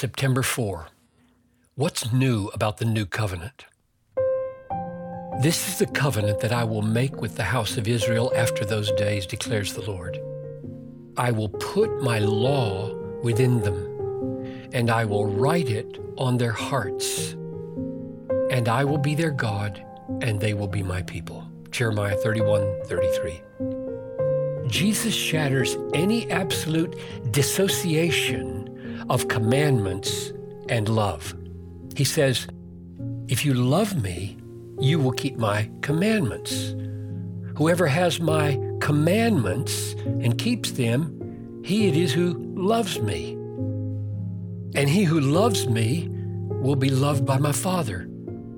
September 0.00 0.42
4. 0.42 0.86
What's 1.74 2.10
new 2.10 2.46
about 2.54 2.78
the 2.78 2.86
new 2.86 3.04
covenant? 3.04 3.66
This 5.42 5.68
is 5.68 5.78
the 5.78 5.90
covenant 5.92 6.40
that 6.40 6.52
I 6.52 6.64
will 6.64 6.80
make 6.80 7.20
with 7.20 7.36
the 7.36 7.44
house 7.44 7.76
of 7.76 7.86
Israel 7.86 8.32
after 8.34 8.64
those 8.64 8.90
days, 8.92 9.26
declares 9.26 9.74
the 9.74 9.82
Lord. 9.82 10.18
I 11.18 11.32
will 11.32 11.50
put 11.50 12.02
my 12.02 12.18
law 12.18 12.94
within 13.22 13.60
them, 13.60 14.70
and 14.72 14.88
I 14.88 15.04
will 15.04 15.26
write 15.26 15.68
it 15.68 15.98
on 16.16 16.38
their 16.38 16.52
hearts. 16.52 17.32
And 18.50 18.70
I 18.70 18.84
will 18.86 19.02
be 19.10 19.14
their 19.14 19.32
God, 19.32 19.84
and 20.22 20.40
they 20.40 20.54
will 20.54 20.66
be 20.66 20.82
my 20.82 21.02
people. 21.02 21.46
Jeremiah 21.70 22.16
31 22.16 22.86
33. 22.86 23.42
Jesus 24.66 25.12
shatters 25.12 25.76
any 25.92 26.30
absolute 26.30 26.96
dissociation 27.32 28.59
of 29.08 29.28
commandments 29.28 30.32
and 30.68 30.88
love. 30.88 31.34
He 31.96 32.04
says, 32.04 32.46
If 33.28 33.44
you 33.44 33.54
love 33.54 34.02
me, 34.02 34.36
you 34.80 34.98
will 34.98 35.12
keep 35.12 35.36
my 35.36 35.70
commandments. 35.82 36.74
Whoever 37.56 37.86
has 37.86 38.20
my 38.20 38.58
commandments 38.80 39.92
and 39.92 40.38
keeps 40.38 40.72
them, 40.72 41.60
he 41.64 41.88
it 41.88 41.96
is 41.96 42.12
who 42.12 42.34
loves 42.56 43.00
me. 43.00 43.32
And 44.74 44.88
he 44.88 45.04
who 45.04 45.20
loves 45.20 45.68
me 45.68 46.08
will 46.10 46.76
be 46.76 46.90
loved 46.90 47.26
by 47.26 47.38
my 47.38 47.52
Father. 47.52 48.08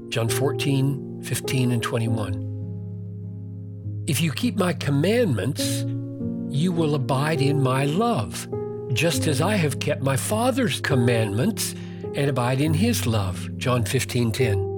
John 0.08 0.28
14, 0.28 1.22
15, 1.22 1.72
and 1.72 1.82
21. 1.82 2.42
If 4.06 4.20
you 4.20 4.32
keep 4.32 4.56
my 4.56 4.72
commandments, 4.72 5.84
you 6.48 6.70
will 6.70 6.94
abide 6.94 7.40
in 7.40 7.62
my 7.62 7.86
love, 7.86 8.46
just 8.94 9.26
as 9.26 9.40
I 9.40 9.56
have 9.56 9.80
kept 9.80 10.02
my 10.02 10.16
Father's 10.16 10.80
commandments 10.80 11.74
and 12.14 12.28
abide 12.28 12.60
in 12.60 12.74
his 12.74 13.06
love. 13.06 13.48
John 13.56 13.84
15:10. 13.84 14.68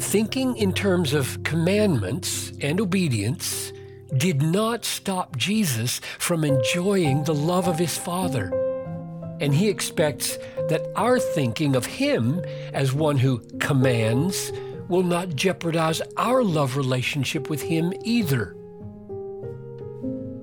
Thinking 0.00 0.56
in 0.56 0.72
terms 0.72 1.12
of 1.14 1.42
commandments 1.44 2.52
and 2.60 2.80
obedience 2.80 3.72
did 4.16 4.42
not 4.42 4.84
stop 4.84 5.36
Jesus 5.36 6.00
from 6.18 6.44
enjoying 6.44 7.24
the 7.24 7.34
love 7.34 7.68
of 7.68 7.78
his 7.78 7.96
Father. 7.96 8.50
And 9.40 9.54
he 9.54 9.68
expects 9.68 10.36
that 10.68 10.86
our 10.96 11.18
thinking 11.18 11.76
of 11.76 11.86
him 11.86 12.40
as 12.72 12.92
one 12.92 13.18
who 13.18 13.40
commands 13.60 14.52
will 14.88 15.02
not 15.02 15.34
jeopardize 15.34 16.02
our 16.16 16.42
love 16.42 16.76
relationship 16.76 17.48
with 17.48 17.62
him 17.62 17.92
either. 18.04 18.56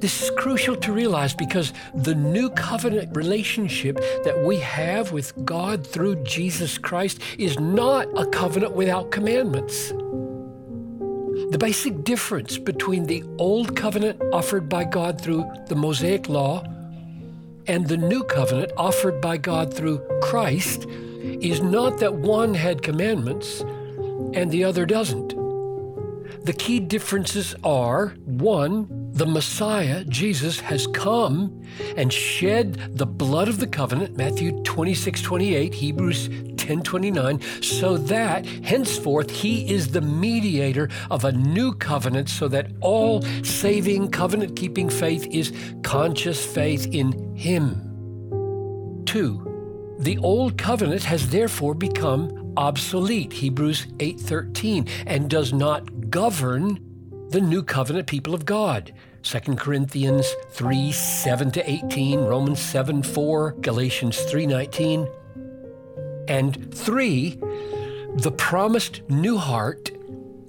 This 0.02 0.24
is 0.24 0.32
crucial 0.32 0.76
to 0.78 0.92
realize 0.92 1.36
because 1.36 1.74
the 1.94 2.16
new 2.16 2.50
covenant 2.50 3.16
relationship 3.16 3.98
that 4.24 4.44
we 4.44 4.58
have 4.58 5.12
with 5.12 5.32
God 5.46 5.86
through 5.86 6.24
Jesus 6.24 6.80
Christ 6.80 7.20
is 7.38 7.60
not 7.60 8.08
a 8.18 8.26
covenant 8.26 8.74
without 8.74 9.12
commandments. 9.12 9.90
The 11.52 11.58
basic 11.60 12.04
difference 12.04 12.58
between 12.58 13.06
the 13.06 13.24
old 13.38 13.76
covenant 13.76 14.20
offered 14.34 14.68
by 14.68 14.86
God 14.86 15.22
through 15.22 15.48
the 15.68 15.76
Mosaic 15.76 16.28
Law 16.28 16.64
and 17.68 17.88
the 17.88 17.98
new 17.98 18.24
covenant 18.24 18.72
offered 18.78 19.22
by 19.22 19.38
God 19.38 19.72
through 19.72 20.00
Christ 20.24 20.88
is 20.90 21.62
not 21.62 22.00
that 22.00 22.16
one 22.16 22.56
had 22.56 22.82
commandments 22.82 23.62
and 24.34 24.50
the 24.50 24.64
other 24.64 24.88
doesn't. 24.88 25.36
The 26.44 26.54
key 26.54 26.80
differences 26.80 27.54
are 27.64 28.16
one, 28.26 29.01
the 29.14 29.26
Messiah, 29.26 30.04
Jesus, 30.06 30.59
has 30.62 30.88
come 30.88 31.62
and 31.98 32.12
shed 32.12 32.98
the 32.98 33.06
blood 33.06 33.50
of 33.50 33.59
the 33.59 33.67
covenant, 33.67 34.16
Matthew 34.16 34.64
26, 34.64 35.22
28, 35.22 35.73
Hebrews 35.73 36.30
10, 36.56 36.81
29, 36.81 37.42
so 37.62 37.98
that 37.98 38.45
henceforth 38.45 39.30
he 39.30 39.70
is 39.70 39.89
the 39.89 40.02
mediator 40.02 40.89
of 41.09 41.26
a 41.26 41.32
new 41.32 41.73
covenant, 41.73 42.30
so 42.30 42.48
that 42.48 42.72
all 42.80 43.22
saving, 43.44 44.10
covenant 44.11 44.55
keeping 44.55 44.89
faith 44.89 45.28
is 45.30 45.52
conscious 45.83 46.45
faith 46.45 46.88
in 46.92 47.36
him. 47.36 47.76
Two, 49.05 49.95
the 49.99 50.17
old 50.20 50.58
covenant 50.58 51.04
has 51.04 51.30
therefore 51.30 51.73
become 51.73 52.54
obsolete 52.58 53.33
Hebrews 53.33 53.88
8:13 53.99 54.88
and 55.05 55.30
does 55.30 55.54
not 55.54 56.10
govern 56.10 56.80
the 57.31 57.42
new 57.42 57.64
covenant 57.64 58.08
people 58.08 58.33
of 58.33 58.45
God. 58.45 58.93
2 59.23 59.55
Corinthians 59.55 60.36
3 60.52 60.92
7 60.92 61.52
to 61.52 61.69
18, 61.69 62.19
Romans 62.19 62.59
7 62.59 63.03
4, 63.03 63.52
Galatians 63.61 64.19
3 64.21 64.47
19. 64.47 65.08
And 66.27 66.73
three, 66.73 67.39
the 68.15 68.31
promised 68.31 69.02
new 69.09 69.37
heart 69.37 69.92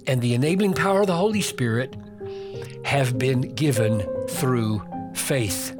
and 0.06 0.20
the 0.20 0.34
enabling 0.34 0.74
power 0.74 1.02
of 1.02 1.06
the 1.06 1.16
Holy 1.16 1.40
Spirit 1.40 1.96
have 2.84 3.18
been 3.18 3.54
given 3.54 4.00
through 4.28 4.82
faith. 5.14 5.76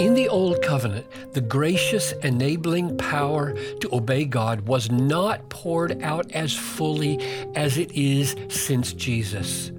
In 0.00 0.14
the 0.14 0.30
Old 0.30 0.62
Covenant, 0.62 1.06
the 1.34 1.42
gracious 1.42 2.12
enabling 2.22 2.96
power 2.96 3.52
to 3.80 3.94
obey 3.94 4.24
God 4.24 4.62
was 4.62 4.90
not 4.90 5.50
poured 5.50 6.02
out 6.02 6.32
as 6.32 6.56
fully 6.56 7.20
as 7.54 7.76
it 7.76 7.92
is 7.92 8.34
since 8.48 8.94
Jesus. 8.94 9.70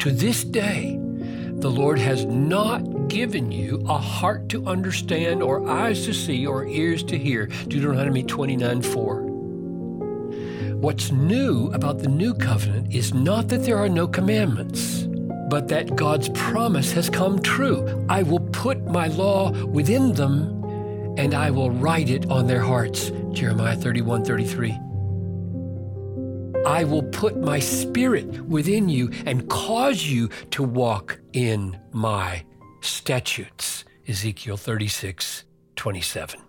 To 0.00 0.10
this 0.10 0.44
day, 0.44 0.98
the 1.00 1.70
Lord 1.70 1.98
has 1.98 2.26
not 2.26 3.08
given 3.08 3.50
you 3.50 3.82
a 3.88 3.96
heart 3.96 4.50
to 4.50 4.66
understand, 4.66 5.42
or 5.42 5.66
eyes 5.66 6.04
to 6.04 6.12
see, 6.12 6.46
or 6.46 6.66
ears 6.66 7.02
to 7.04 7.16
hear. 7.16 7.46
Deuteronomy 7.68 8.24
29 8.24 8.82
4. 8.82 9.22
What's 10.74 11.10
new 11.10 11.70
about 11.72 12.00
the 12.00 12.10
new 12.10 12.34
covenant 12.34 12.94
is 12.94 13.14
not 13.14 13.48
that 13.48 13.64
there 13.64 13.78
are 13.78 13.88
no 13.88 14.06
commandments 14.06 14.97
but 15.48 15.68
that 15.68 15.96
God's 15.96 16.28
promise 16.30 16.92
has 16.92 17.08
come 17.10 17.40
true. 17.40 18.06
I 18.08 18.22
will 18.22 18.40
put 18.40 18.84
my 18.84 19.08
law 19.08 19.50
within 19.66 20.12
them 20.12 20.64
and 21.18 21.34
I 21.34 21.50
will 21.50 21.70
write 21.70 22.10
it 22.10 22.30
on 22.30 22.46
their 22.46 22.60
hearts. 22.60 23.10
Jeremiah 23.32 23.76
31 23.76 24.24
33. 24.24 24.78
I 26.66 26.84
will 26.84 27.02
put 27.02 27.36
my 27.38 27.58
spirit 27.58 28.40
within 28.42 28.88
you 28.88 29.10
and 29.26 29.48
cause 29.48 30.04
you 30.04 30.28
to 30.50 30.62
walk 30.62 31.18
in 31.32 31.78
my 31.92 32.44
statutes. 32.80 33.84
Ezekiel 34.06 34.56
36 34.56 35.44
27. 35.76 36.47